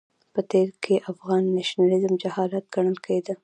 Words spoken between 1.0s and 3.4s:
افغان نېشنلېزم جهالت ګڼل کېده.